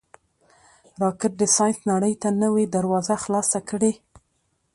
[1.01, 3.91] راکټ د ساینس نړۍ ته نوې دروازه خلاصه کړې